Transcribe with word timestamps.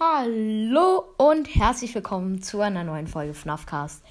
Hallo 0.00 1.04
und 1.18 1.54
herzlich 1.54 1.94
willkommen 1.94 2.42
zu 2.42 2.60
einer 2.60 2.82
neuen 2.82 3.06
Folge 3.06 3.32
FNAFcast. 3.32 4.02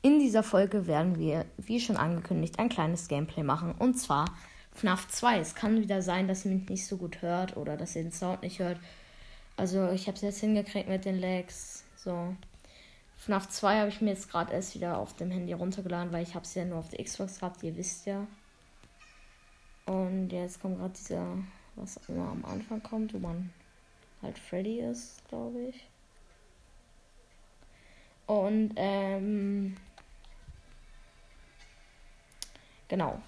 In 0.00 0.20
dieser 0.20 0.44
Folge 0.44 0.86
werden 0.86 1.18
wir, 1.18 1.46
wie 1.56 1.80
schon 1.80 1.96
angekündigt, 1.96 2.60
ein 2.60 2.68
kleines 2.68 3.08
Gameplay 3.08 3.42
machen 3.42 3.74
und 3.76 3.94
zwar 3.94 4.26
FNAF 4.72 5.08
2. 5.08 5.40
Es 5.40 5.56
kann 5.56 5.82
wieder 5.82 6.00
sein, 6.00 6.28
dass 6.28 6.44
ihr 6.44 6.52
mich 6.52 6.68
nicht 6.68 6.86
so 6.86 6.96
gut 6.96 7.22
hört 7.22 7.56
oder 7.56 7.76
dass 7.76 7.96
ihr 7.96 8.04
den 8.04 8.12
Sound 8.12 8.42
nicht 8.42 8.60
hört. 8.60 8.78
Also 9.56 9.88
ich 9.88 10.06
habe 10.06 10.14
es 10.14 10.22
jetzt 10.22 10.38
hingekriegt 10.38 10.88
mit 10.88 11.04
den 11.04 11.18
Lags. 11.18 11.82
So. 11.96 12.36
FNAF 13.16 13.48
2 13.48 13.80
habe 13.80 13.88
ich 13.88 14.00
mir 14.00 14.10
jetzt 14.10 14.30
gerade 14.30 14.52
erst 14.52 14.76
wieder 14.76 14.96
auf 14.96 15.16
dem 15.16 15.32
Handy 15.32 15.54
runtergeladen, 15.54 16.12
weil 16.12 16.22
ich 16.22 16.36
habe 16.36 16.44
es 16.44 16.54
ja 16.54 16.64
nur 16.64 16.78
auf 16.78 16.88
der 16.88 17.02
Xbox 17.02 17.40
gehabt, 17.40 17.64
ihr 17.64 17.76
wisst 17.76 18.06
ja. 18.06 18.28
Und 19.86 20.30
jetzt 20.30 20.62
kommt 20.62 20.78
gerade 20.78 20.94
dieser, 20.94 21.26
was 21.74 21.98
immer 22.06 22.28
am 22.28 22.44
Anfang 22.44 22.80
kommt, 22.80 23.12
wo 23.12 23.18
man 23.18 23.50
halt 24.22 24.38
Freddy 24.38 24.80
ist, 24.80 25.26
glaube 25.28 25.68
ich. 25.68 25.86
Und 28.26 28.72
ähm, 28.76 29.76
genau. 32.88 33.20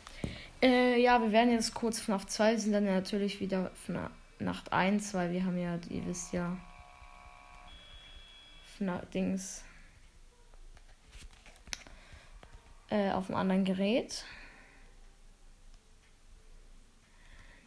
Äh, 0.62 1.00
ja, 1.00 1.20
wir 1.20 1.32
werden 1.32 1.52
jetzt 1.52 1.74
kurz 1.74 2.00
FNAF 2.00 2.26
2, 2.26 2.56
sind 2.56 2.72
dann 2.72 2.84
natürlich 2.84 3.40
wieder 3.40 3.70
FNAF 3.84 4.10
Nacht 4.38 4.72
1, 4.72 5.14
weil 5.14 5.32
wir 5.32 5.44
haben 5.44 5.58
ja, 5.58 5.78
ihr 5.88 6.06
wisst 6.06 6.32
ja, 6.32 6.56
FNAF 8.76 9.08
Dings 9.10 9.64
äh, 12.90 13.12
auf 13.12 13.28
einem 13.28 13.38
anderen 13.38 13.64
Gerät. 13.64 14.24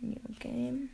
New 0.02 0.20
Game. 0.40 0.90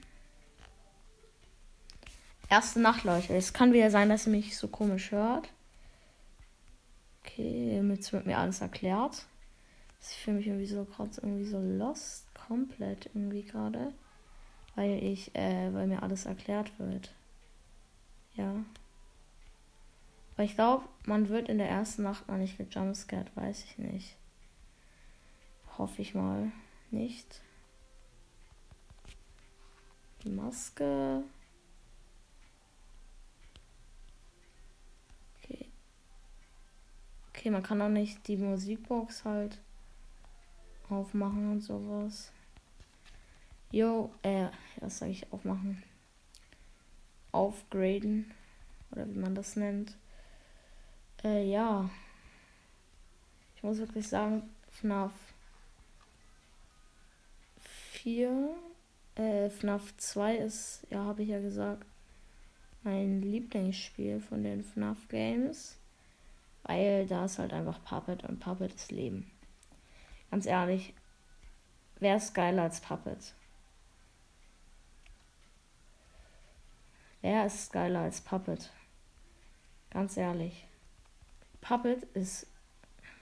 Erste 2.53 2.79
Nacht, 2.81 3.03
Leute. 3.03 3.35
Es 3.35 3.51
kann 3.51 3.73
wieder 3.73 3.89
sein, 3.89 4.09
dass 4.09 4.27
ihr 4.27 4.31
mich 4.31 4.55
so 4.55 4.67
komisch 4.67 5.09
hört. 5.09 5.51
Okay, 7.19 7.81
jetzt 7.89 8.13
wird 8.13 8.27
mir 8.27 8.37
alles 8.37 8.61
erklärt. 8.61 9.25
Ich 9.99 10.17
fühle 10.17 10.37
mich 10.37 10.45
irgendwie 10.45 10.67
so 10.67 10.85
gerade 10.85 11.09
irgendwie 11.15 11.47
so 11.47 11.57
lost. 11.59 12.27
Komplett 12.35 13.07
irgendwie 13.07 13.41
gerade. 13.41 13.91
Weil 14.75 15.03
ich, 15.03 15.33
äh, 15.33 15.73
weil 15.73 15.87
mir 15.87 16.03
alles 16.03 16.27
erklärt 16.27 16.77
wird. 16.77 17.15
Ja. 18.35 18.63
Aber 20.35 20.43
ich 20.43 20.53
glaube, 20.53 20.87
man 21.07 21.29
wird 21.29 21.49
in 21.49 21.57
der 21.57 21.69
ersten 21.69 22.03
Nacht 22.03 22.27
noch 22.27 22.37
nicht 22.37 22.59
gejumpscared, 22.59 23.35
weiß 23.35 23.63
ich 23.63 23.79
nicht. 23.79 24.15
Hoffe 25.79 26.03
ich 26.03 26.13
mal 26.13 26.51
nicht. 26.91 27.41
Die 30.23 30.29
Maske. 30.29 31.23
Okay, 37.43 37.51
man 37.51 37.61
kann 37.61 37.81
auch 37.81 37.89
nicht 37.89 38.25
die 38.29 38.37
Musikbox 38.37 39.25
halt 39.25 39.59
aufmachen 40.87 41.51
und 41.51 41.59
sowas. 41.59 42.31
Jo, 43.69 44.13
äh, 44.21 44.47
was 44.79 44.99
sage 44.99 45.11
ich 45.11 45.29
aufmachen? 45.33 45.83
Aufgraden. 47.33 48.31
Oder 48.91 49.09
wie 49.09 49.19
man 49.19 49.35
das 49.35 49.57
nennt. 49.57 49.97
Äh, 51.21 51.43
ja. 51.51 51.89
Ich 53.57 53.63
muss 53.63 53.77
wirklich 53.79 54.07
sagen, 54.07 54.49
FNAF 54.71 55.11
4, 57.91 58.55
äh, 59.15 59.49
FNAF 59.49 59.93
2 59.97 60.37
ist, 60.37 60.87
ja, 60.89 61.03
habe 61.03 61.23
ich 61.23 61.27
ja 61.27 61.41
gesagt, 61.41 61.85
mein 62.83 63.21
Lieblingsspiel 63.21 64.21
von 64.21 64.43
den 64.45 64.63
FNAF 64.63 65.09
Games. 65.09 65.77
Weil 66.63 67.05
da 67.07 67.25
ist 67.25 67.39
halt 67.39 67.53
einfach 67.53 67.83
Puppet 67.83 68.23
und 68.23 68.39
Puppet 68.39 68.73
ist 68.73 68.91
Leben. 68.91 69.29
Ganz 70.31 70.45
ehrlich, 70.45 70.93
wer 71.99 72.17
ist 72.17 72.33
geiler 72.33 72.63
als 72.63 72.79
Puppet? 72.79 73.33
Wer 77.21 77.45
ist 77.45 77.71
geiler 77.71 78.01
als 78.01 78.21
Puppet? 78.21 78.71
Ganz 79.89 80.17
ehrlich. 80.17 80.65
Puppet 81.61 82.03
ist 82.13 82.47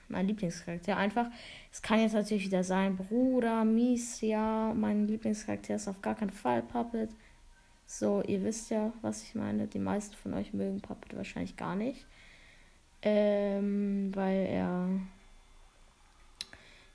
mein 0.08 0.28
Lieblingscharakter. 0.28 0.98
Einfach, 0.98 1.28
es 1.72 1.82
kann 1.82 2.00
jetzt 2.00 2.14
natürlich 2.14 2.46
wieder 2.46 2.64
sein, 2.64 2.98
Bruder, 2.98 3.64
Mies, 3.66 4.22
ja, 4.22 4.74
mein 4.76 5.08
Lieblingscharakter 5.08 5.76
ist 5.76 5.88
auf 5.88 6.02
gar 6.02 6.16
keinen 6.16 6.32
Fall 6.32 6.62
Puppet. 6.62 7.12
So, 7.86 8.22
ihr 8.24 8.44
wisst 8.44 8.70
ja, 8.70 8.94
was 9.02 9.24
ich 9.24 9.36
meine. 9.36 9.68
Die 9.68 9.80
meisten 9.80 10.16
von 10.16 10.34
euch 10.34 10.54
mögen 10.54 10.82
Puppet 10.82 11.16
wahrscheinlich 11.16 11.58
gar 11.58 11.76
nicht. 11.76 12.06
Ähm, 13.02 14.12
weil 14.16 14.46
er. 14.46 14.90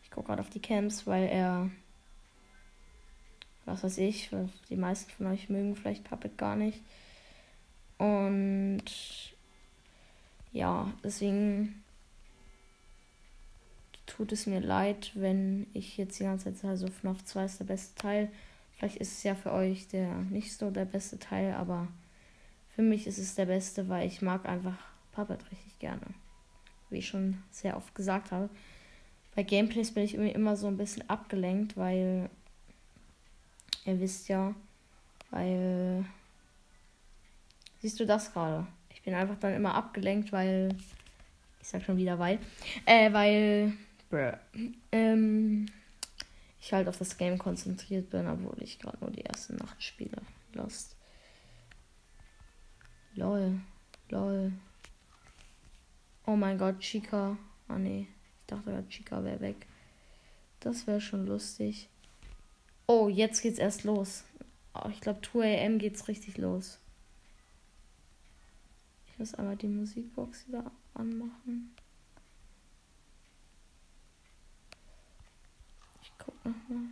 Ich 0.03 0.11
gucke 0.11 0.29
gerade 0.29 0.41
auf 0.41 0.51
die 0.51 0.61
Camps, 0.61 1.07
weil 1.07 1.29
er. 1.29 1.71
Was 3.65 3.83
weiß 3.83 3.99
ich, 3.99 4.31
die 4.71 4.77
meisten 4.77 5.11
von 5.11 5.27
euch 5.27 5.49
mögen 5.49 5.75
vielleicht 5.75 6.05
Puppet 6.05 6.39
gar 6.39 6.57
nicht. 6.57 6.81
Und. 7.99 8.85
Ja, 10.53 10.91
deswegen 11.05 11.83
tut 14.07 14.33
es 14.33 14.47
mir 14.47 14.61
leid, 14.61 15.11
wenn 15.15 15.67
ich 15.75 15.97
jetzt 15.99 16.19
die 16.19 16.25
ganze 16.25 16.47
Zeit 16.47 16.59
sage, 16.59 16.77
so 16.79 16.87
FNAF 16.87 17.25
2 17.25 17.45
ist 17.45 17.61
der 17.61 17.65
beste 17.67 18.01
Teil. 18.01 18.31
Vielleicht 18.77 18.97
ist 18.97 19.13
es 19.13 19.23
ja 19.23 19.35
für 19.35 19.53
euch 19.53 19.89
der 19.89 20.15
nicht 20.15 20.57
so 20.57 20.71
der 20.71 20.85
beste 20.85 21.19
Teil, 21.19 21.55
aber 21.55 21.89
für 22.75 22.83
mich 22.83 23.07
ist 23.07 23.19
es 23.19 23.35
der 23.35 23.47
beste, 23.47 23.89
weil 23.89 24.07
ich 24.07 24.23
mag 24.23 24.47
einfach 24.47 24.79
Puppet 25.17 25.51
richtig 25.51 25.79
gerne. 25.79 26.03
Wie 26.91 26.99
ich 26.99 27.09
schon 27.09 27.43
sehr 27.51 27.77
oft 27.77 27.95
gesagt 27.95 28.31
habe. 28.31 28.51
Bei 29.35 29.43
Gameplays 29.43 29.93
bin 29.93 30.05
ich 30.05 30.15
irgendwie 30.15 30.33
immer 30.33 30.57
so 30.57 30.67
ein 30.67 30.77
bisschen 30.77 31.09
abgelenkt, 31.09 31.77
weil 31.77 32.29
ihr 33.87 34.01
wisst 34.01 34.29
ja, 34.29 34.55
weil 35.31 36.05
siehst 37.81 37.99
du 37.99 38.07
das 38.07 38.33
gerade? 38.33 38.67
Ich 38.91 39.03
bin 39.03 39.15
einfach 39.15 39.39
dann 39.39 39.55
immer 39.55 39.75
abgelenkt, 39.75 40.33
weil 40.33 40.77
ich 41.61 41.69
sag 41.69 41.83
schon 41.83 41.97
wieder 41.97 42.19
weil, 42.19 42.39
äh, 42.85 43.13
weil 43.13 43.73
ähm, 44.93 45.67
ich 46.61 46.73
halt 46.73 46.89
auf 46.89 46.99
das 46.99 47.17
Game 47.17 47.39
konzentriert 47.39 48.11
bin, 48.11 48.29
obwohl 48.29 48.63
ich 48.63 48.79
gerade 48.79 48.99
nur 49.01 49.11
die 49.11 49.23
erste 49.23 49.55
Nacht 49.55 49.83
spiele. 49.83 50.17
Lost. 50.53 50.97
Lol. 53.15 53.61
Lol. 54.11 54.53
Oh 56.29 56.35
mein 56.35 56.59
Gott, 56.59 56.81
Chica. 56.81 57.39
Ah 57.69 57.79
nee, 57.79 58.09
ich 58.41 58.47
dachte 58.49 58.71
gerade, 58.71 58.89
Chica 58.89 59.23
wäre 59.23 59.41
weg. 59.41 59.67
Das 60.59 60.87
wäre 60.89 61.01
schon 61.01 61.25
lustig. 61.25 61.89
Oh, 62.89 63.09
jetzt 63.09 63.43
geht's 63.43 63.61
erst 63.61 63.85
los. 63.85 64.25
Oh, 64.75 64.89
ich 64.91 65.01
glaube, 65.01 65.21
2 65.23 65.65
am 65.65 65.79
geht's 65.79 66.09
richtig 66.09 66.37
los. 66.39 66.81
Ich 69.07 69.19
muss 69.19 69.35
einmal 69.35 69.57
die 69.57 69.69
Musikbox 69.69 70.49
wieder 70.49 70.71
anmachen. 70.95 71.75
Ich 76.03 76.13
guck 76.19 76.35
nochmal. 76.45 76.89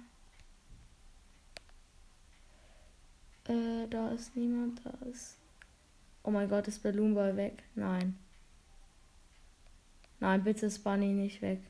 Äh, 3.47 3.89
da 3.89 4.11
ist 4.13 4.35
niemand, 4.37 4.81
da 4.87 4.91
ist. 5.07 5.39
Oh 6.23 6.31
mein 6.31 6.49
Gott, 6.49 6.69
ist 6.69 6.83
Balloon 6.83 7.15
Ball 7.15 7.37
weg? 7.37 7.65
Nein. 7.75 8.17
Nein, 10.25 10.43
bitte 10.43 10.65
ist 10.65 10.83
Bunny 10.83 11.13
nicht 11.13 11.43
weg. 11.43 11.61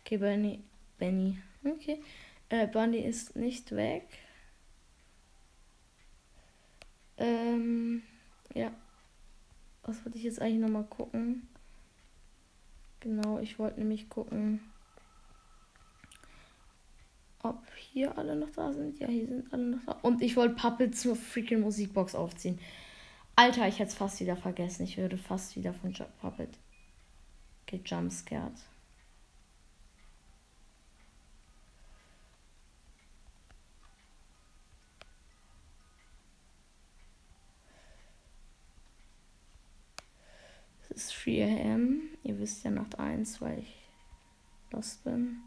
Okay, 0.00 0.16
Benny. 0.16 0.62
Benny. 0.96 1.36
Okay. 1.64 2.00
Äh, 2.48 2.68
Bunny 2.68 2.98
ist 2.98 3.34
nicht 3.34 3.72
weg. 3.72 4.06
Ähm, 7.16 8.04
ja. 8.54 8.70
Was 9.82 10.04
wollte 10.04 10.18
ich 10.18 10.22
jetzt 10.22 10.40
eigentlich 10.40 10.60
nochmal 10.60 10.84
gucken? 10.84 11.48
Genau, 13.00 13.40
ich 13.40 13.58
wollte 13.58 13.80
nämlich 13.80 14.08
gucken, 14.08 14.60
ob 17.42 17.60
hier 17.74 18.16
alle 18.16 18.36
noch 18.36 18.50
da 18.50 18.72
sind. 18.72 19.00
Ja, 19.00 19.08
hier 19.08 19.26
sind 19.26 19.52
alle 19.52 19.64
noch 19.64 19.84
da. 19.84 19.92
Und 20.02 20.22
ich 20.22 20.36
wollte 20.36 20.54
Puppet 20.54 20.96
zur 20.96 21.16
freaking 21.16 21.62
Musikbox 21.62 22.14
aufziehen. 22.14 22.60
Alter, 23.34 23.66
ich 23.66 23.80
hätte 23.80 23.90
es 23.90 23.96
fast 23.96 24.20
wieder 24.20 24.36
vergessen. 24.36 24.84
Ich 24.84 24.96
würde 24.96 25.18
fast 25.18 25.56
wieder 25.56 25.74
von 25.74 25.92
Puppet 26.20 26.56
gejumpscared. 27.70 28.52
Es 40.82 40.90
ist 40.90 41.12
4 41.14 41.46
am. 41.46 42.00
Ihr 42.24 42.38
wisst 42.38 42.64
ja 42.64 42.70
Nacht 42.70 42.98
1, 42.98 43.40
weil 43.40 43.60
ich 43.60 43.76
lost 44.72 45.04
bin. 45.04 45.42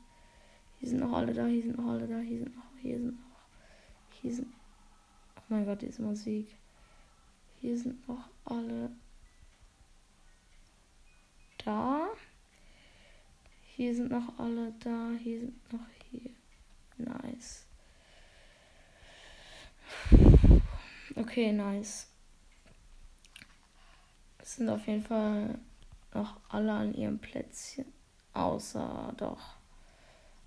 Hier 0.79 0.89
sind 0.89 0.99
noch 0.99 1.13
alle 1.13 1.33
da, 1.33 1.45
hier 1.45 1.63
sind 1.63 1.77
noch 1.77 1.91
alle 1.91 2.07
da, 2.07 2.19
hier 2.19 2.39
sind 2.39 2.55
noch, 2.55 2.63
hier 2.81 2.97
sind 2.97 3.19
noch, 3.19 4.21
hier 4.21 4.33
sind. 4.33 4.53
Oh 5.37 5.41
mein 5.49 5.65
Gott, 5.65 5.81
diese 5.81 6.01
Musik. 6.01 6.55
Hier 7.61 7.77
sind 7.77 8.07
noch 8.07 8.29
alle 8.45 8.91
da. 11.65 12.07
Hier 13.75 13.95
sind 13.95 14.11
noch 14.11 14.37
alle 14.37 14.73
da. 14.79 15.11
Hier 15.21 15.39
sind 15.41 15.73
noch 15.73 15.87
hier. 16.11 16.31
Nice. 16.97 17.65
Okay, 21.15 21.51
nice. 21.51 22.07
Es 24.39 24.55
sind 24.55 24.69
auf 24.69 24.85
jeden 24.87 25.03
Fall 25.03 25.57
noch 26.13 26.39
alle 26.49 26.73
an 26.73 26.93
ihrem 26.93 27.19
Plätzchen. 27.19 27.85
Außer 28.33 29.13
doch. 29.17 29.55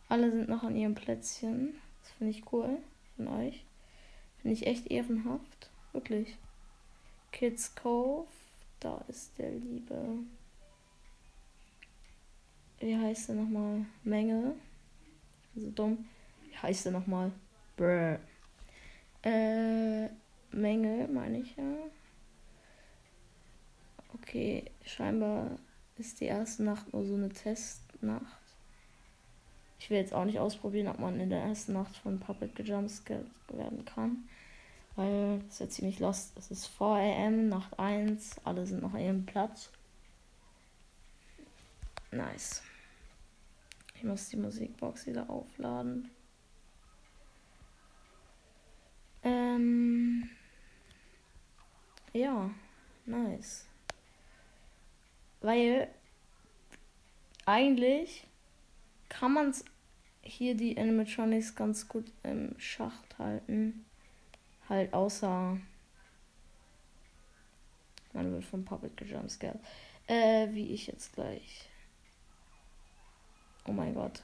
Alle 0.09 0.31
sind 0.31 0.49
noch 0.49 0.63
an 0.63 0.77
ihrem 0.77 0.95
Plätzchen. 0.95 1.75
Das 2.03 2.13
finde 2.13 2.31
ich 2.31 2.53
cool 2.53 2.79
von 3.17 3.29
euch. 3.29 3.65
Finde 4.41 4.55
ich 4.55 4.67
echt 4.67 4.91
ehrenhaft. 4.91 5.71
Wirklich. 5.93 6.37
Kids 7.33 7.75
Cove. 7.75 8.29
Da 8.81 9.05
ist 9.09 9.39
der 9.39 9.51
liebe. 9.51 10.19
Wie 12.81 12.97
heißt 12.97 13.29
der 13.29 13.37
nochmal? 13.37 13.87
Menge. 14.05 14.55
So 15.55 15.71
dumm. 15.71 16.07
Wie 16.49 16.57
heißt 16.57 16.87
der 16.87 16.93
nochmal? 16.93 17.33
Brr. 17.77 18.19
Äh, 19.23 20.09
Menge, 20.53 21.09
meine 21.13 21.41
ich 21.41 21.57
ja. 21.57 21.65
Okay, 24.15 24.65
scheinbar 24.85 25.59
ist 25.99 26.21
die 26.21 26.27
erste 26.27 26.63
Nacht 26.63 26.93
nur 26.93 27.05
so 27.05 27.15
eine 27.15 27.29
Testnacht. 27.29 28.25
Ich 29.79 29.91
will 29.91 29.99
jetzt 29.99 30.15
auch 30.15 30.25
nicht 30.25 30.39
ausprobieren, 30.39 30.89
ob 30.89 30.99
man 30.99 31.21
in 31.21 31.31
der 31.31 31.43
ersten 31.43 31.73
Nacht 31.73 31.97
von 31.97 32.19
Puppet 32.19 32.55
gejumpscared 32.55 33.27
werden 33.49 33.85
kann. 33.85 34.29
Weil 34.97 35.43
ist 35.49 35.61
ja 35.61 35.69
ziemlich 35.69 35.99
lost. 36.01 36.33
Es 36.37 36.51
ist 36.51 36.67
4 36.67 36.87
am, 36.87 37.49
Nacht 37.49 37.79
1, 37.79 38.37
alle 38.45 38.67
sind 38.67 38.83
noch 38.83 38.95
an 38.95 39.01
ihrem 39.01 39.27
Platz. 39.27 39.71
Nice. 42.11 42.63
Ich 43.95 44.05
muss 44.05 44.29
die 44.29 44.37
Musikbox 44.37 45.07
wieder 45.07 45.29
aufladen. 45.29 46.11
Ähm. 49.23 50.29
Ja, 52.13 52.51
nice. 53.05 53.67
Weil 55.41 55.89
eigentlich 57.45 58.27
kann 59.09 59.33
man 59.33 59.55
hier 60.23 60.57
die 60.57 60.79
Animatronics 60.79 61.55
ganz 61.55 61.89
gut 61.89 62.11
im 62.23 62.59
Schacht 62.59 63.19
halten. 63.19 63.85
Halt 64.69 64.93
außer 64.93 65.59
man 68.13 68.33
wird 68.33 68.45
vom 68.45 68.65
Puppet 68.65 68.97
gejumpscared. 68.97 69.61
Äh, 70.07 70.49
wie 70.53 70.73
ich 70.73 70.87
jetzt 70.87 71.13
gleich. 71.13 71.66
Oh 73.67 73.73
mein 73.73 73.95
Gott. 73.95 74.23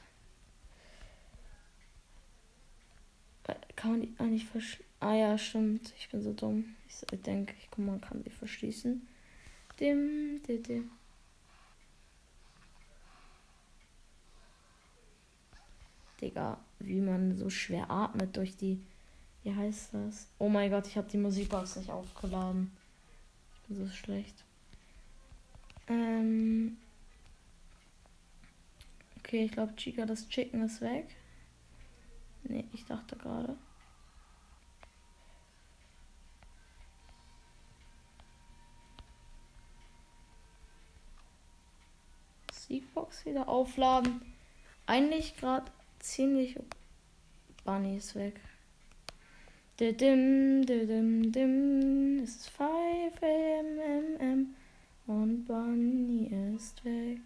Äh, 3.45 3.55
kann 3.75 3.93
man 3.93 4.01
die 4.03 4.15
eigentlich 4.19 4.47
verschließen? 4.47 4.85
Ah 5.01 5.15
ja, 5.15 5.37
stimmt. 5.37 5.93
Ich 5.99 6.09
bin 6.11 6.23
so 6.23 6.33
dumm. 6.33 6.77
Ich 6.89 7.21
denke, 7.23 7.55
ich, 7.59 7.77
man 7.77 8.01
kann 8.01 8.23
sie 8.23 8.31
verschließen. 8.31 9.07
Dim, 9.81 10.41
dim, 10.47 10.63
dim. 10.63 10.91
Digga, 16.21 16.61
wie 16.79 17.01
man 17.01 17.37
so 17.37 17.51
schwer 17.51 17.91
atmet 17.91 18.37
durch 18.37 18.57
die. 18.57 18.81
Wie 19.43 19.53
heißt 19.53 19.95
das? 19.95 20.29
Oh 20.39 20.49
mein 20.49 20.71
Gott, 20.71 20.87
ich 20.87 20.97
habe 20.97 21.09
die 21.11 21.17
Musikbox 21.17 21.77
nicht 21.77 21.91
aufgeladen. 21.91 22.71
Ich 23.55 23.69
bin 23.69 23.77
so 23.77 23.93
schlecht. 23.93 24.45
Ähm. 25.89 26.77
Okay, 29.25 29.45
ich 29.45 29.53
glaube, 29.53 29.75
Chica, 29.77 30.05
das 30.05 30.29
Chicken 30.29 30.63
ist 30.63 30.81
weg. 30.81 31.07
Nee, 32.43 32.65
ich 32.73 32.85
dachte 32.85 33.17
gerade. 33.17 33.57
Musikbox 42.73 43.27
wieder 43.27 43.49
aufladen. 43.49 44.23
Eigentlich 44.87 45.37
gerade 45.37 45.71
ziemlich. 45.99 46.59
Bunny 47.65 47.99
ist 47.99 48.15
weg. 48.15 48.41
Didim, 49.79 50.65
didim, 50.65 51.31
dim. 51.31 52.23
Es 52.23 52.37
ist 52.37 52.49
5 52.51 52.69
am, 54.21 54.55
und 55.07 55.45
Bunny 55.45 56.31
ist 56.57 56.85
weg. 56.85 57.21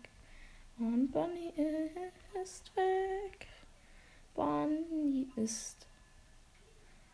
Und 0.79 1.11
Bunny 1.11 1.55
ist 2.43 2.71
weg. 2.77 3.49
Bunny 4.35 5.27
ist. 5.37 5.87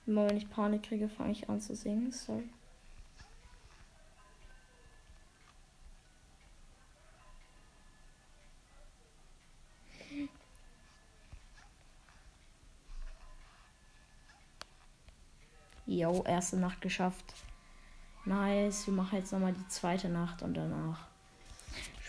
Immer 0.04 0.28
wenn 0.28 0.36
ich 0.36 0.50
Panik 0.50 0.82
kriege, 0.82 1.08
fange 1.08 1.32
ich 1.32 1.48
an 1.48 1.60
zu 1.60 1.76
singen. 1.76 2.10
Sorry. 2.10 2.48
Jo, 15.86 16.22
erste 16.24 16.56
Nacht 16.56 16.80
geschafft. 16.80 17.34
Nice. 18.24 18.86
Wir 18.86 18.94
machen 18.94 19.18
jetzt 19.18 19.32
nochmal 19.32 19.52
die 19.52 19.68
zweite 19.68 20.08
Nacht 20.08 20.42
und 20.42 20.54
danach 20.54 21.11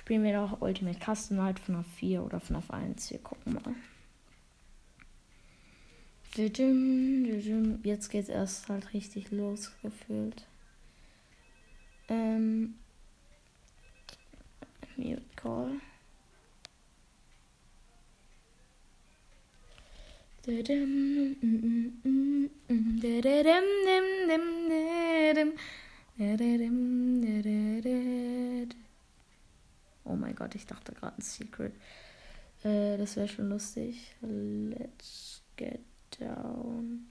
spielen 0.04 0.24
wir 0.26 0.34
noch 0.34 0.60
Ultimate 0.62 1.00
Custom 1.00 1.38
Night 1.38 1.60
von 1.60 1.76
FNAF 1.76 1.88
4 1.96 2.24
oder 2.24 2.42
von 2.42 2.62
FNAF 2.62 2.72
1. 2.72 3.12
Wir 3.12 3.20
gucken 3.20 3.54
mal. 3.54 3.74
Jetzt 7.84 8.10
geht's 8.10 8.28
erst 8.28 8.68
halt 8.68 8.94
richtig 8.94 9.32
los 9.32 9.72
gefühlt. 9.82 10.46
Ähm. 12.10 12.76
Mute 14.98 15.22
Call. 15.38 15.80
Oh 30.06 30.16
mein 30.16 30.36
Gott, 30.36 30.56
ich 30.56 30.66
dachte 30.66 30.94
gerade 30.94 31.18
ein 31.18 31.22
Secret. 31.22 31.74
Äh, 32.64 32.98
das 32.98 33.16
wäre 33.16 33.28
schon 33.28 33.50
lustig. 33.50 34.16
Let's 34.22 35.42
get 35.56 35.82
down. 36.20 37.08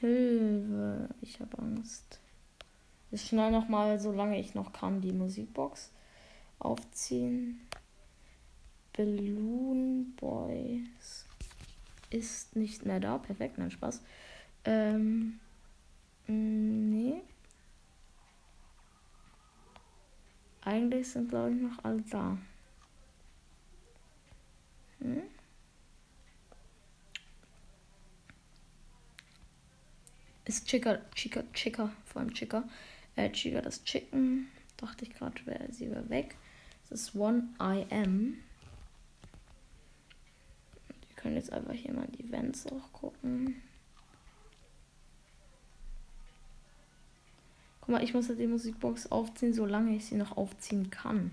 Hilfe, 0.00 1.08
ich 1.20 1.40
habe 1.40 1.58
Angst. 1.58 2.20
Ich 3.10 3.26
schnell 3.26 3.50
noch 3.50 3.68
mal, 3.68 3.98
solange 3.98 4.38
ich 4.38 4.54
noch 4.54 4.72
kann, 4.72 5.00
die 5.00 5.12
Musikbox 5.12 5.90
aufziehen. 6.58 7.60
Balloon 8.96 10.14
Boys 10.16 11.26
ist 12.10 12.56
nicht 12.56 12.84
mehr 12.84 13.00
da. 13.00 13.18
Perfekt, 13.18 13.58
nein, 13.58 13.70
Spaß. 13.70 14.02
Ähm, 14.64 15.40
mm, 16.26 16.90
nee. 16.90 17.22
Eigentlich 20.68 21.08
sind, 21.08 21.30
glaube 21.30 21.52
ich, 21.52 21.60
noch 21.62 21.82
alle 21.82 22.02
da. 22.10 22.36
Hm? 25.00 25.22
Ist 30.44 30.66
Chica, 30.66 30.98
Chica, 31.14 31.42
Chica, 31.54 31.90
vor 32.04 32.20
allem 32.20 32.34
Chica. 32.34 32.64
Äh, 33.16 33.30
Chica, 33.30 33.62
das 33.62 33.82
Chicken. 33.84 34.48
Dachte 34.76 35.04
ich 35.04 35.14
gerade, 35.14 35.34
wäre 35.46 35.72
sie 35.72 35.90
wäre 35.90 36.08
weg. 36.10 36.36
Das 36.90 37.00
ist 37.00 37.14
One 37.14 37.48
I 37.60 37.86
Am 37.90 38.36
können 41.18 41.36
jetzt 41.36 41.52
einfach 41.52 41.74
hier 41.74 41.92
mal 41.92 42.06
die 42.08 42.24
Events 42.24 42.66
auch 42.66 42.92
gucken. 42.92 43.56
Guck 47.88 47.94
mal, 47.94 48.04
ich 48.04 48.12
muss 48.12 48.28
halt 48.28 48.38
die 48.38 48.46
Musikbox 48.46 49.10
aufziehen, 49.10 49.54
solange 49.54 49.96
ich 49.96 50.04
sie 50.04 50.16
noch 50.16 50.36
aufziehen 50.36 50.90
kann. 50.90 51.30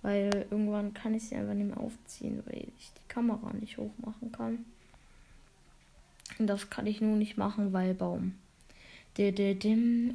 Weil 0.00 0.46
irgendwann 0.52 0.94
kann 0.94 1.14
ich 1.14 1.24
sie 1.24 1.34
einfach 1.34 1.54
nicht 1.54 1.66
mehr 1.66 1.80
aufziehen, 1.80 2.44
weil 2.46 2.68
ich 2.78 2.92
die 2.92 3.08
Kamera 3.08 3.52
nicht 3.54 3.76
hochmachen 3.76 4.30
kann. 4.30 4.64
Und 6.38 6.46
das 6.46 6.70
kann 6.70 6.86
ich 6.86 7.00
nur 7.00 7.16
nicht 7.16 7.38
machen, 7.38 7.72
weil 7.72 7.92
Baum. 7.92 8.36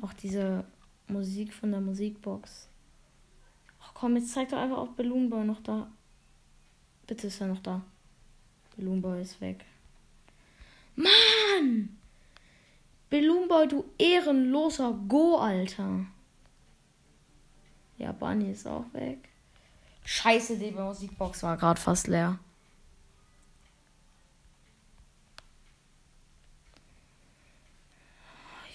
Auch 0.01 0.13
diese 0.13 0.63
Musik 1.09 1.53
von 1.53 1.71
der 1.71 1.81
Musikbox. 1.81 2.69
Ach 3.81 3.91
komm, 3.93 4.15
jetzt 4.15 4.31
zeigt 4.31 4.53
doch 4.53 4.59
einfach 4.59 4.77
auch 4.77 4.93
Balloon 4.93 5.29
Boy 5.29 5.43
noch 5.43 5.61
da. 5.61 5.91
Bitte 7.05 7.27
ist 7.27 7.41
er 7.41 7.47
noch 7.47 7.61
da. 7.61 7.81
Balloon 8.77 9.01
Boy 9.01 9.21
ist 9.21 9.41
weg. 9.41 9.65
Mann! 10.95 11.97
Belumboy, 13.09 13.67
du 13.67 13.85
ehrenloser 13.97 14.93
Go, 15.07 15.37
Alter. 15.37 16.05
Ja, 17.97 18.11
Bunny 18.11 18.51
ist 18.51 18.67
auch 18.67 18.85
weg. 18.93 19.29
Scheiße, 20.03 20.57
die 20.57 20.71
Musikbox 20.71 21.43
war 21.43 21.57
gerade 21.57 21.79
fast 21.79 22.07
leer. 22.07 22.37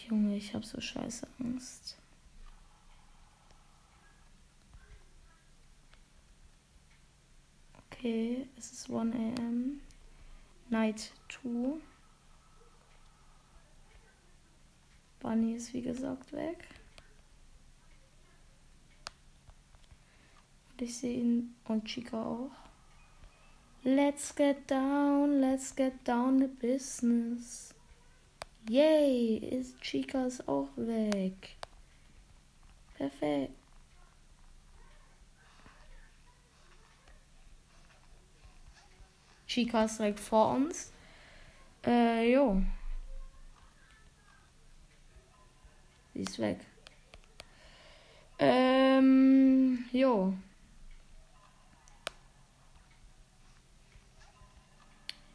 Junge, 0.08 0.36
ich 0.36 0.54
hab 0.54 0.64
so 0.64 0.80
scheiße 0.80 1.26
Angst. 1.38 1.96
Okay, 7.86 8.46
es 8.58 8.72
ist 8.72 8.90
1 8.90 9.14
am. 9.38 9.80
Night 10.68 11.12
2. 11.28 11.80
Bunny 15.22 15.54
ist 15.54 15.72
wie 15.72 15.82
gesagt 15.82 16.32
weg. 16.32 16.58
Und 20.72 20.82
ich 20.82 20.96
sehe 20.96 21.20
ihn 21.20 21.54
und 21.68 21.84
Chica 21.84 22.20
auch. 22.20 22.50
Let's 23.84 24.34
get 24.34 24.68
down, 24.68 25.40
let's 25.40 25.74
get 25.74 26.06
down 26.06 26.40
to 26.40 26.48
business. 26.48 27.72
Yay, 28.68 29.36
ist 29.36 29.80
Chica 29.80 30.26
ist 30.26 30.48
auch 30.48 30.68
weg. 30.76 31.56
Perfekt. 32.96 33.54
Chica 39.46 39.84
ist 39.84 39.98
direkt 39.98 40.20
vor 40.20 40.54
uns. 40.54 40.92
Äh, 41.84 42.32
jo. 42.32 42.62
Sie 46.14 46.22
ist 46.22 46.38
weg. 46.38 46.60
Ähm, 48.38 49.84
jo. 49.92 50.34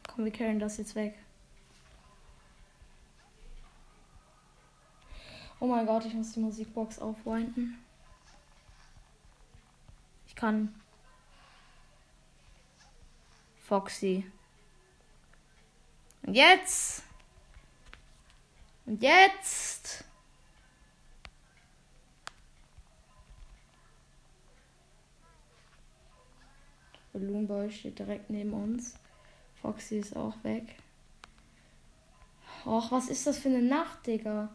Komm, 0.06 0.24
wir 0.24 0.32
carryen 0.32 0.58
das 0.58 0.76
jetzt 0.76 0.94
weg. 0.94 1.18
Oh 5.60 5.66
mein 5.66 5.86
Gott, 5.86 6.04
ich 6.04 6.14
muss 6.14 6.32
die 6.32 6.40
Musikbox 6.40 7.00
aufwinden. 7.00 7.78
Ich 10.28 10.36
kann. 10.36 10.74
Foxy. 13.64 14.24
Und 16.22 16.34
jetzt. 16.34 17.02
Und 18.86 19.02
jetzt. 19.02 20.04
Balloon 27.18 27.46
Boy 27.46 27.70
steht 27.70 27.98
direkt 27.98 28.30
neben 28.30 28.52
uns. 28.52 28.94
Foxy 29.60 29.98
ist 29.98 30.16
auch 30.16 30.34
weg. 30.44 30.76
Och, 32.64 32.90
was 32.90 33.08
ist 33.08 33.26
das 33.26 33.38
für 33.38 33.48
eine 33.48 33.62
Nacht, 33.62 34.06
Digga? 34.06 34.48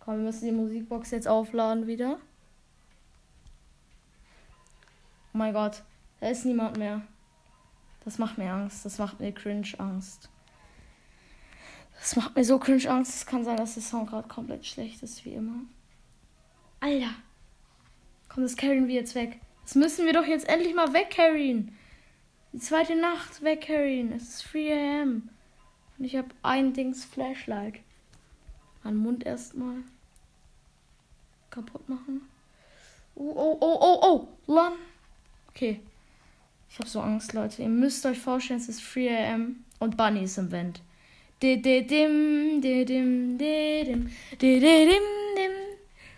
Komm, 0.00 0.16
wir 0.16 0.24
müssen 0.24 0.46
die 0.46 0.52
Musikbox 0.52 1.10
jetzt 1.12 1.28
aufladen 1.28 1.86
wieder. 1.86 2.18
Oh 5.34 5.38
mein 5.38 5.52
Gott, 5.52 5.82
da 6.20 6.28
ist 6.28 6.44
niemand 6.44 6.76
mehr. 6.76 7.02
Das 8.04 8.18
macht 8.18 8.36
mir 8.36 8.52
Angst. 8.52 8.84
Das 8.84 8.98
macht 8.98 9.20
mir 9.20 9.32
cringe 9.32 9.78
Angst. 9.78 10.28
Das 11.98 12.16
macht 12.16 12.34
mir 12.34 12.44
so 12.44 12.58
cringe 12.58 12.90
Angst. 12.90 13.14
Es 13.14 13.26
kann 13.26 13.44
sein, 13.44 13.56
dass 13.56 13.74
der 13.74 13.82
Sound 13.82 14.10
gerade 14.10 14.26
komplett 14.26 14.66
schlecht 14.66 15.02
ist, 15.02 15.24
wie 15.24 15.34
immer. 15.34 15.60
Alter. 16.80 17.14
Komm, 18.32 18.44
das 18.44 18.56
carryen 18.56 18.88
wir 18.88 18.94
jetzt 18.94 19.14
weg. 19.14 19.40
Das 19.62 19.74
müssen 19.74 20.06
wir 20.06 20.12
doch 20.12 20.26
jetzt 20.26 20.48
endlich 20.48 20.74
mal 20.74 20.94
wegcarryen. 20.94 21.76
Die 22.52 22.58
zweite 22.58 22.96
Nacht 22.96 23.42
wegcarryen. 23.42 24.12
Es 24.12 24.22
ist 24.22 24.52
3 24.52 25.02
am. 25.02 25.28
Und 25.98 26.04
ich 26.04 26.16
habe 26.16 26.28
ein 26.42 26.72
Dings 26.72 27.04
Flashlight. 27.04 27.80
An 28.84 28.96
Mund 28.96 29.24
erstmal 29.24 29.76
kaputt 31.50 31.88
machen. 31.88 32.22
Oh, 33.14 33.32
oh, 33.36 33.58
oh, 33.60 33.78
oh, 33.80 33.98
oh. 34.02 34.28
Lan. 34.52 34.72
Okay. 35.50 35.80
Ich 36.70 36.78
habe 36.78 36.88
so 36.88 37.00
Angst, 37.00 37.34
Leute. 37.34 37.62
Ihr 37.62 37.68
müsst 37.68 38.06
euch 38.06 38.18
vorstellen, 38.18 38.60
es 38.60 38.68
ist 38.68 38.82
3 38.94 39.34
am 39.34 39.64
und 39.78 39.98
Bunny 39.98 40.24
ist 40.24 40.38
im 40.38 40.50
Vent. 40.50 40.80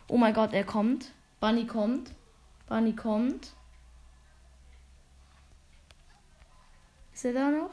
Oh 0.06 0.16
mein 0.16 0.34
Gott, 0.34 0.52
er 0.52 0.64
kommt. 0.64 1.10
Bunny 1.40 1.66
kommt. 1.66 2.10
Bunny 2.66 2.94
kommt. 2.94 3.52
Ist 7.12 7.24
er 7.24 7.32
da 7.32 7.50
noch? 7.50 7.70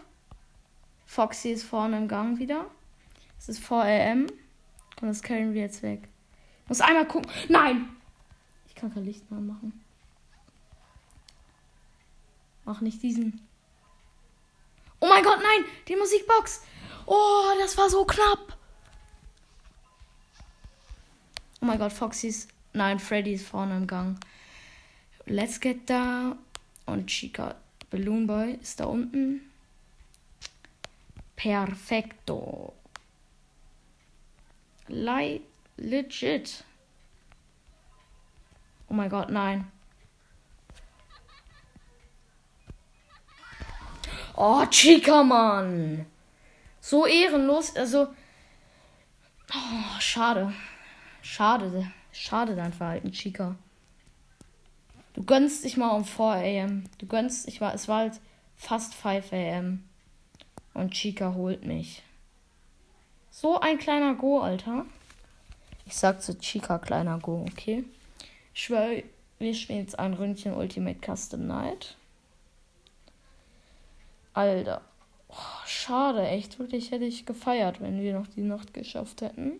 Foxy 1.06 1.50
ist 1.50 1.64
vorne 1.64 1.98
im 1.98 2.08
Gang 2.08 2.40
wieder. 2.40 2.70
Es 3.38 3.50
ist 3.50 3.60
4 3.60 4.12
am. 4.12 4.28
Und 5.02 5.08
das 5.08 5.22
carryen 5.22 5.54
wir 5.54 5.62
jetzt 5.62 5.82
weg. 5.82 6.08
Muss 6.68 6.82
einmal 6.82 7.08
gucken. 7.08 7.32
Nein! 7.50 7.96
Ich 8.68 8.76
kann 8.76 8.94
kein 8.94 9.04
Licht 9.04 9.30
mehr 9.32 9.40
machen. 9.40 9.84
Mach 12.66 12.82
nicht 12.82 13.02
diesen. 13.02 13.46
Oh 15.00 15.08
mein 15.08 15.24
Gott, 15.24 15.40
nein! 15.42 15.66
Die 15.88 15.96
Musikbox! 15.96 16.64
Oh, 17.08 17.52
das 17.60 17.78
war 17.78 17.90
so 17.90 18.06
knapp! 18.06 18.58
Oh 21.60 21.66
mein 21.66 21.80
Gott, 21.80 21.92
Foxys 21.92 22.48
Nein, 22.74 23.00
Freddy 23.00 23.34
ist 23.34 23.48
vorne 23.48 23.78
im 23.78 23.88
Gang. 23.88 24.18
Let's 25.26 25.60
get 25.60 25.90
down. 25.90 26.38
Und 26.86 27.08
Chica 27.08 27.56
Balloon 27.90 28.28
Boy 28.28 28.54
ist 28.62 28.80
da 28.80 28.86
unten. 28.86 29.42
Perfekto. 31.36 32.74
Le 34.88 35.42
legit. 35.78 36.64
Oh 38.88 38.94
mein 38.94 39.10
Gott, 39.10 39.30
nein. 39.30 39.72
Oh, 44.36 44.66
Chica, 44.66 45.24
Mann. 45.24 46.06
So 46.80 47.06
ehrenlos. 47.06 47.76
Also. 47.76 48.14
Oh, 49.54 50.00
schade. 50.00 50.54
Schade. 51.22 51.92
Schade 52.12 52.56
dein 52.56 52.74
Verhalten, 52.74 53.12
Chica. 53.12 53.56
Du 55.14 55.24
gönnst 55.24 55.64
dich 55.64 55.78
mal 55.78 55.92
um 55.92 56.06
4 56.06 56.64
am. 56.64 56.84
Du 56.98 57.06
gönnst, 57.06 57.48
ich 57.48 57.62
war, 57.62 57.74
es 57.74 57.88
war 57.88 58.00
halt 58.00 58.20
fast 58.56 58.94
5 58.94 59.34
am. 59.34 59.84
Und 60.74 60.92
Chica 60.92 61.34
holt 61.34 61.66
mich. 61.66 62.04
So 63.30 63.60
ein 63.60 63.78
kleiner 63.78 64.16
Go, 64.16 64.40
Alter. 64.40 64.86
Ich 65.86 65.96
sag 65.96 66.22
zu 66.22 66.38
Chica 66.38 66.78
kleiner 66.80 67.20
Go, 67.20 67.46
okay? 67.50 67.84
Ich 68.54 68.64
schwöre, 68.64 69.04
wir 69.40 69.54
spielen 69.54 69.80
jetzt 69.80 70.00
ein 70.00 70.14
Ründchen 70.14 70.54
Ultimate 70.54 71.00
Custom 71.00 71.48
Night. 71.48 71.98
Alter. 74.34 74.82
Oh, 75.30 75.66
schade, 75.66 76.28
echt. 76.28 76.60
Wirklich 76.60 76.92
hätte 76.92 77.06
ich 77.06 77.26
gefeiert, 77.26 77.82
wenn 77.82 78.02
wir 78.02 78.14
noch 78.14 78.28
die 78.28 78.42
Nacht 78.42 78.74
geschafft 78.74 79.22
hätten. 79.22 79.60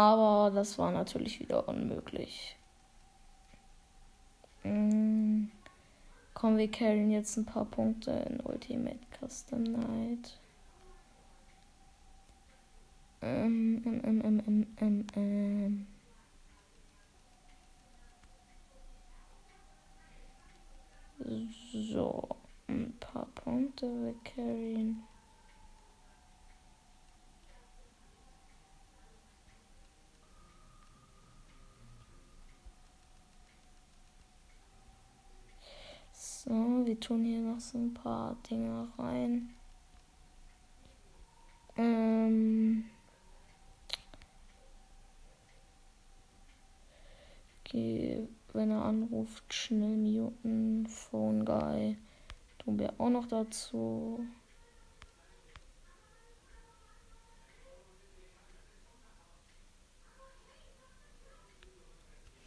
Aber 0.00 0.50
das 0.54 0.78
war 0.78 0.90
natürlich 0.92 1.40
wieder 1.40 1.68
unmöglich. 1.68 2.56
Mhm. 4.64 5.50
Komm, 6.32 6.56
wir 6.56 6.70
carryen 6.70 7.10
jetzt 7.10 7.36
ein 7.36 7.44
paar 7.44 7.66
Punkte 7.66 8.12
in 8.30 8.40
Ultimate 8.40 8.98
Custom 9.18 9.62
Night. 9.64 10.38
Ähm, 13.20 13.82
ähm, 13.84 14.00
ähm, 14.04 14.22
ähm, 14.24 14.42
ähm, 14.46 14.66
ähm. 14.80 15.06
ähm. 15.16 15.86
So, 21.92 22.26
ein 22.68 22.94
paar 22.98 23.26
Punkte 23.34 23.86
wir 23.86 24.14
carryen. 24.24 25.02
So, 36.44 36.84
tun 37.00 37.24
hier 37.24 37.40
noch 37.40 37.60
so 37.60 37.78
ein 37.78 37.94
paar 37.94 38.36
Dinge 38.48 38.88
rein. 38.98 39.54
Ähm. 41.76 42.84
Okay, 47.64 48.28
wenn 48.52 48.70
er 48.70 48.82
anruft, 48.84 49.52
schnell 49.52 49.96
muten. 49.96 50.86
Phone 50.86 51.44
Guy. 51.44 51.96
Tun 52.58 52.78
wir 52.78 52.92
auch 52.98 53.10
noch 53.10 53.26
dazu. 53.26 54.24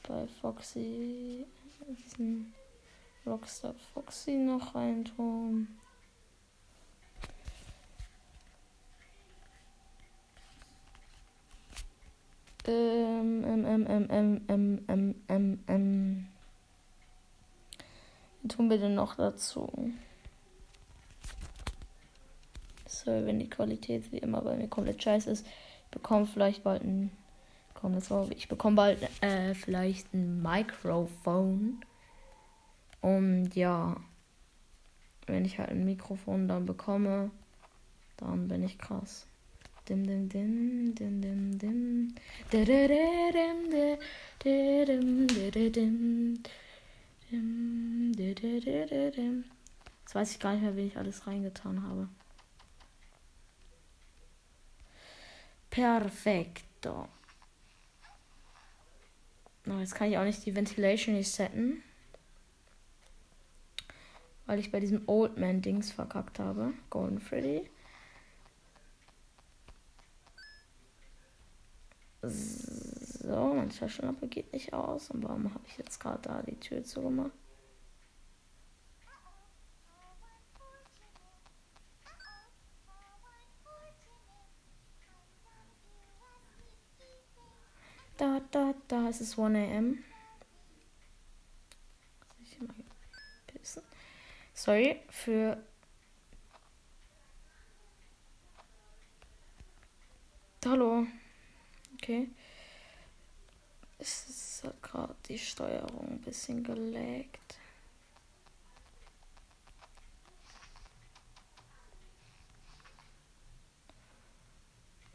Bei 0.05 0.27
Foxy 0.27 1.45
Rockstar 3.25 3.73
Foxy 3.93 4.31
noch 4.31 4.75
reintun. 4.75 5.67
Ähm, 12.65 13.43
ähm, 13.45 13.65
ähm, 13.65 13.87
ähm, 13.89 14.07
ähm, 14.09 14.41
ähm, 14.47 14.85
ähm, 14.87 15.15
ähm, 15.27 15.59
ähm. 15.67 16.27
tun 18.47 18.69
wir 18.69 18.77
denn 18.77 18.95
noch 18.95 19.15
dazu? 19.15 19.69
So, 22.87 23.11
wenn 23.11 23.39
die 23.39 23.49
Qualität 23.49 24.11
wie 24.13 24.19
immer 24.19 24.41
bei 24.41 24.55
mir 24.55 24.69
komplett 24.69 25.03
scheiße 25.03 25.29
ist, 25.29 25.45
ich 25.45 25.91
bekomme 25.91 26.25
vielleicht 26.25 26.63
bald 26.63 26.83
ein. 26.83 27.11
Komm, 27.73 27.95
das 27.95 28.09
war, 28.09 28.31
ich 28.31 28.47
bekomme 28.47 28.77
bald 28.77 28.99
äh, 29.21 29.53
vielleicht 29.55 30.13
ein 30.13 30.41
Mikrofon. 30.41 31.83
Und 33.03 33.53
ja, 33.53 33.97
wenn 35.27 35.43
ich 35.43 35.59
halt 35.59 35.71
ein 35.71 35.83
Mikrofon 35.83 36.47
dann 36.47 36.65
bekomme, 36.65 37.31
dann 38.15 38.47
bin 38.47 38.63
ich 38.63 38.77
krass. 38.77 39.27
Dim 39.89 40.07
dim 40.07 40.29
dim 40.29 40.95
dim 40.95 41.21
dim 41.21 41.59
dim. 41.59 42.15
Jetzt 50.01 50.15
weiß 50.15 50.31
ich 50.31 50.39
gar 50.39 50.53
nicht 50.53 50.61
mehr, 50.61 50.77
wie 50.77 50.87
ich 50.87 50.97
alles 50.97 51.27
reingetan 51.27 51.83
habe. 51.83 52.07
Perfekto. 55.69 57.09
Jetzt 59.65 59.95
kann 59.95 60.09
ich 60.09 60.17
auch 60.17 60.23
nicht 60.23 60.45
die 60.45 60.55
Ventilation 60.55 61.15
nicht 61.15 61.31
setten. 61.31 61.83
Weil 64.45 64.59
ich 64.59 64.71
bei 64.71 64.79
diesem 64.79 65.03
Old 65.07 65.37
Man 65.37 65.61
Dings 65.61 65.91
verkackt 65.91 66.39
habe. 66.39 66.73
Golden 66.89 67.19
Freddy. 67.19 67.69
So, 72.21 73.53
mein 73.53 73.69
Taschenlampe 73.69 74.27
geht 74.27 74.53
nicht 74.53 74.73
aus. 74.73 75.09
Und 75.11 75.23
warum 75.23 75.53
habe 75.53 75.63
ich 75.67 75.77
jetzt 75.77 75.99
gerade 75.99 76.21
da 76.21 76.41
die 76.41 76.59
Tür 76.59 76.83
zugemacht? 76.83 77.31
Da, 88.17 88.39
da, 88.51 88.73
da 88.87 89.09
ist 89.09 89.21
es 89.21 89.37
1 89.37 89.77
am. 89.77 90.12
Sorry 94.63 95.01
für 95.09 95.61
Hallo. 100.65 101.05
Okay. 101.95 102.29
Es 103.99 104.61
hat 104.63 104.81
gerade 104.81 105.15
die 105.27 105.37
Steuerung 105.37 106.07
ein 106.07 106.21
bisschen 106.21 106.63
gelegt. 106.63 107.57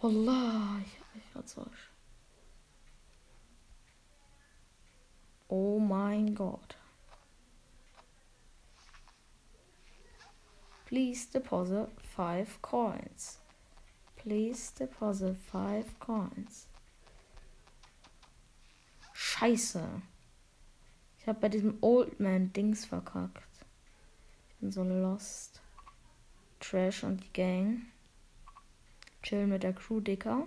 Wallah, 0.02 0.78
ich, 0.84 1.22
ich 1.22 1.34
hatte 1.34 1.48
so. 1.48 1.66
Oh 5.48 5.78
mein 5.78 6.34
Gott. 6.34 6.77
Please 10.88 11.26
deposit 11.30 11.90
five 12.00 12.62
coins. 12.62 13.40
Please 14.16 14.72
deposit 14.72 15.36
five 15.36 15.84
coins. 16.00 16.66
Scheiße. 19.12 19.84
Ich 21.20 21.26
habe 21.26 21.40
bei 21.40 21.50
diesem 21.50 21.76
Old 21.82 22.18
Man 22.20 22.54
Dings 22.54 22.86
verkackt. 22.86 23.66
Ich 24.48 24.56
bin 24.60 24.72
so 24.72 24.82
lost. 24.82 25.60
Trash 26.58 27.04
und 27.04 27.22
die 27.22 27.32
Gang. 27.34 27.82
Chillen 29.22 29.50
mit 29.50 29.64
der 29.64 29.74
Crew, 29.74 30.00
Dicker. 30.00 30.46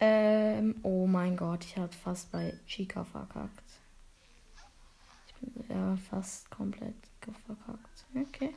Ähm, 0.00 0.80
oh 0.82 1.06
mein 1.06 1.36
Gott, 1.36 1.64
ich 1.64 1.76
habe 1.76 1.92
fast 1.92 2.32
bei 2.32 2.58
Chica 2.66 3.04
verkackt. 3.04 3.62
Ich 5.28 5.34
bin 5.36 5.64
ja 5.68 5.96
fast 6.10 6.50
komplett 6.50 6.96
verkackt. 7.46 7.93
Okay. 8.14 8.54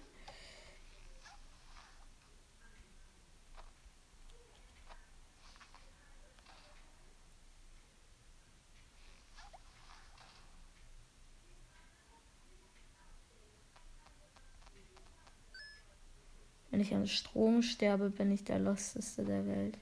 Wenn 16.77 16.81
ich 16.83 16.93
an 16.93 17.07
Strom 17.07 17.63
sterbe, 17.63 18.11
bin 18.11 18.31
ich 18.31 18.43
der 18.43 18.59
Losteste 18.59 19.25
der 19.25 19.47
Welt. 19.47 19.79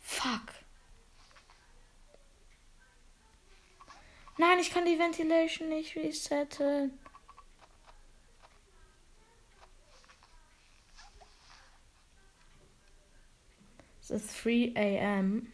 Fuck. 0.00 0.52
Nein, 4.36 4.58
ich 4.58 4.70
kann 4.70 4.84
die 4.84 4.91
Ventilation 5.02 5.68
nicht 5.68 5.96
resetten. 5.96 6.92
is 14.10 14.42
3 14.42 14.72
a.m. 14.76 15.48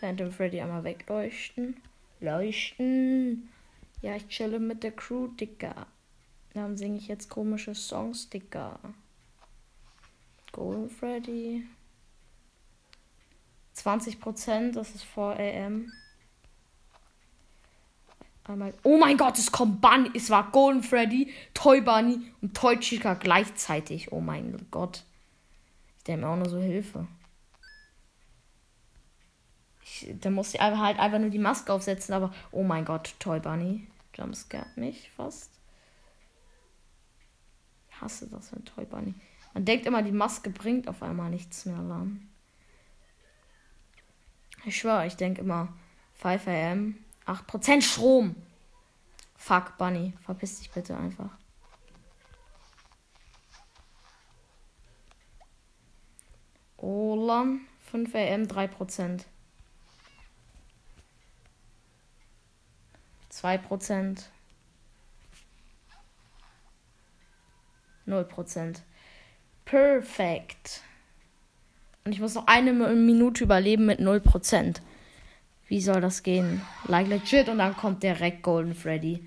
Phantom 0.00 0.32
Freddy 0.32 0.60
einmal 0.60 0.84
wegleuchten. 0.84 1.76
Leuchten. 2.20 3.48
Ja, 4.02 4.16
ich 4.16 4.28
chille 4.28 4.58
mit 4.58 4.82
der 4.82 4.92
Crew, 4.92 5.28
Dicker. 5.28 5.86
Dann 6.54 6.76
singe 6.76 6.98
ich 6.98 7.06
jetzt 7.06 7.30
komische 7.30 7.74
Songs, 7.74 8.28
Dicker. 8.28 8.80
Golden 10.52 10.88
Freddy. 10.88 11.66
20%, 13.76 14.72
das 14.72 14.94
ist 14.94 15.04
4 15.04 15.64
am. 15.66 15.92
Einmal. 18.44 18.74
Oh 18.82 18.98
mein 18.98 19.16
Gott, 19.16 19.38
es 19.38 19.52
kommt 19.52 19.80
Bunny. 19.80 20.10
Es 20.14 20.28
war 20.28 20.50
Golden 20.50 20.82
Freddy, 20.82 21.32
Toy 21.54 21.80
Bunny 21.80 22.32
und 22.40 22.56
Toy 22.56 22.78
Chica 22.78 23.14
gleichzeitig. 23.14 24.10
Oh 24.12 24.20
mein 24.20 24.66
Gott. 24.70 25.04
Ich 25.98 26.04
denke 26.04 26.26
mir 26.26 26.32
auch 26.32 26.36
nur 26.36 26.48
so 26.48 26.58
Hilfe. 26.58 27.06
Ich, 29.84 30.12
da 30.20 30.30
muss 30.30 30.54
ich 30.54 30.60
halt 30.60 30.98
einfach 30.98 31.18
nur 31.18 31.30
die 31.30 31.38
Maske 31.38 31.72
aufsetzen, 31.72 32.14
aber 32.14 32.32
oh 32.50 32.64
mein 32.64 32.84
Gott, 32.84 33.14
Toy 33.20 33.38
Bunny. 33.38 33.86
Jumpscared 34.14 34.76
mich 34.76 35.10
fast. 35.16 35.50
Ich 37.90 38.00
hasse 38.00 38.28
das 38.28 38.52
ein 38.52 38.64
Toy 38.64 38.84
Bunny. 38.84 39.14
Man 39.54 39.64
denkt 39.64 39.86
immer, 39.86 40.02
die 40.02 40.12
Maske 40.12 40.50
bringt 40.50 40.88
auf 40.88 41.02
einmal 41.02 41.30
nichts 41.30 41.66
mehr 41.66 41.82
lang. 41.82 42.26
Ich 44.64 44.78
schwöre, 44.78 45.06
ich 45.06 45.16
denke 45.16 45.40
immer 45.40 45.72
5 46.14 46.46
am 46.46 46.94
8% 47.26 47.82
Strom. 47.82 48.36
Fuck, 49.36 49.76
Bunny. 49.76 50.14
Verpiss 50.24 50.60
dich 50.60 50.70
bitte 50.70 50.96
einfach. 50.96 51.30
Olan. 56.76 57.60
5 57.90 58.14
AM 58.14 58.42
3%. 58.44 59.24
2%. 63.30 64.24
0%. 68.06 68.82
Perfekt. 69.64 70.82
Und 72.04 72.12
ich 72.12 72.20
muss 72.20 72.34
noch 72.34 72.46
eine 72.46 72.72
Minute 72.72 73.44
überleben 73.44 73.86
mit 73.86 74.00
0%. 74.00 74.80
Wie 75.68 75.80
soll 75.80 76.00
das 76.00 76.22
gehen? 76.22 76.60
Like 76.86 77.08
legit 77.08 77.48
und 77.48 77.58
dann 77.58 77.76
kommt 77.76 78.02
direkt 78.02 78.42
Golden 78.42 78.74
Freddy. 78.74 79.26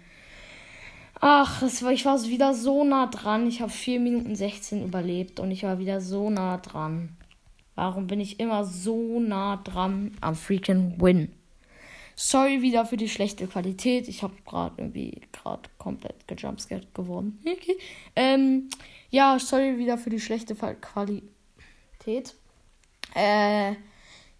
Ach, 1.21 1.61
war, 1.61 1.91
ich 1.91 2.05
war 2.05 2.21
wieder 2.25 2.53
so 2.53 2.83
nah 2.83 3.07
dran. 3.07 3.47
Ich 3.47 3.61
habe 3.61 3.71
4 3.71 3.99
Minuten 3.99 4.35
16 4.35 4.83
überlebt 4.83 5.39
und 5.39 5.51
ich 5.51 5.63
war 5.63 5.79
wieder 5.79 6.01
so 6.01 6.29
nah 6.29 6.57
dran. 6.57 7.09
Warum 7.75 8.07
bin 8.07 8.19
ich 8.19 8.39
immer 8.39 8.63
so 8.63 9.19
nah 9.19 9.57
dran 9.57 10.11
am 10.21 10.35
freaking 10.35 11.01
Win? 11.01 11.31
Sorry 12.15 12.61
wieder 12.61 12.85
für 12.85 12.97
die 12.97 13.09
schlechte 13.09 13.45
Qualität. 13.47 14.07
Ich 14.07 14.23
habe 14.23 14.35
gerade 14.45 14.75
irgendwie 14.77 15.21
gerade 15.31 15.69
komplett 15.77 16.27
gejumpscared 16.27 16.93
geworden. 16.93 17.39
Okay. 17.45 17.77
Ähm, 18.17 18.69
ja, 19.09 19.37
sorry 19.39 19.77
wieder 19.77 19.97
für 19.97 20.09
die 20.09 20.21
schlechte 20.21 20.55
Qualität. 20.55 22.33
Äh, 23.13 23.73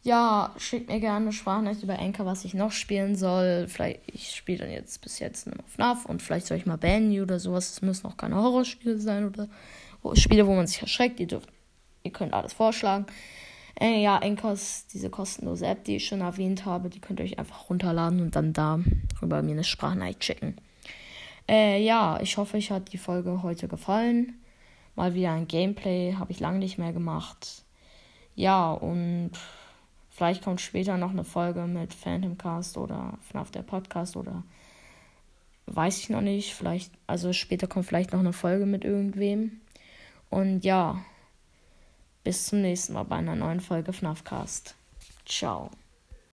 ja, 0.04 0.54
schickt 0.58 0.88
mir 0.88 1.00
gerne 1.00 1.26
eine 1.26 1.34
Sprachnachricht 1.34 1.84
über 1.84 2.00
Anchor, 2.00 2.26
was 2.26 2.46
ich 2.46 2.54
noch 2.54 2.72
spielen 2.72 3.16
soll. 3.16 3.68
Vielleicht, 3.68 4.02
ich 4.06 4.36
spiele 4.36 4.60
dann 4.60 4.72
jetzt 4.72 5.02
bis 5.02 5.20
jetzt 5.20 5.48
nur 5.48 5.56
FNAF 5.68 6.06
und 6.06 6.22
vielleicht 6.22 6.46
soll 6.46 6.58
ich 6.58 6.66
mal 6.66 6.78
Bandy 6.78 7.22
oder 7.22 7.40
sowas. 7.40 7.72
Es 7.72 7.82
müssen 7.82 8.08
noch 8.08 8.16
keine 8.16 8.36
Horrorspiele 8.36 8.98
sein 9.00 9.26
oder 9.26 9.50
Spiele, 10.14 10.46
wo 10.46 10.56
man 10.56 10.68
sich 10.68 10.82
erschreckt. 10.82 11.20
Ihr 11.20 11.28
dürft, 11.28 11.50
ihr 12.04 12.12
könnt 12.12 12.34
alles 12.34 12.54
vorschlagen. 12.54 13.08
Äh, 13.80 14.02
ja, 14.02 14.18
Enkos, 14.20 14.88
diese 14.88 15.10
kostenlose 15.10 15.68
App, 15.68 15.84
die 15.84 15.98
ich 15.98 16.06
schon 16.06 16.22
erwähnt 16.22 16.66
habe, 16.66 16.90
die 16.90 17.02
könnt 17.02 17.20
ihr 17.20 17.26
euch 17.26 17.40
einfach 17.40 17.70
runterladen 17.70 18.22
und 18.22 18.36
dann 18.36 18.54
da 18.54 18.80
rüber 19.22 19.42
mir 19.42 19.52
eine 19.52 19.66
Sprachnachricht 19.66 20.24
schicken. 20.24 20.56
Äh, 21.48 21.84
ja, 21.84 22.20
ich 22.22 22.38
hoffe, 22.38 22.58
euch 22.58 22.72
hat 22.72 22.94
die 22.94 22.98
Folge 22.98 23.44
heute 23.44 23.68
gefallen. 23.68 24.40
Mal 24.96 25.14
wieder 25.14 25.34
ein 25.34 25.48
Gameplay, 25.48 26.14
habe 26.14 26.32
ich 26.32 26.40
lange 26.40 26.60
nicht 26.60 26.78
mehr 26.78 26.94
gemacht. 26.94 27.64
Ja, 28.36 28.72
und 28.72 29.32
vielleicht 30.10 30.44
kommt 30.44 30.62
später 30.62 30.98
noch 30.98 31.12
eine 31.12 31.26
Folge 31.26 31.68
mit 31.68 31.94
Phantom 31.94 32.38
Cast 32.38 32.78
oder 32.78 33.18
FNAF 33.30 33.52
der 33.52 33.64
Podcast 33.64 34.16
oder 34.16 34.44
weiß 35.68 36.00
ich 36.00 36.10
noch 36.10 36.22
nicht. 36.22 36.54
Vielleicht, 36.54 36.94
also 37.08 37.34
später 37.34 37.68
kommt 37.68 37.86
vielleicht 37.86 38.14
noch 38.14 38.22
eine 38.22 38.34
Folge 38.34 38.66
mit 38.66 38.86
irgendwem. 38.86 39.60
Und 40.30 40.64
ja. 40.64 41.04
Bis 42.26 42.48
zum 42.48 42.62
nächsten 42.62 42.94
Mal 42.94 43.04
bei 43.04 43.18
einer 43.18 43.36
neuen 43.36 43.60
Folge 43.60 43.94
FNAFcast. 43.94 44.74
Ciao. 45.28 45.70